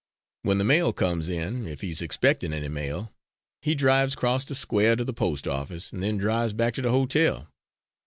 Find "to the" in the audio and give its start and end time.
4.95-5.13, 6.73-6.89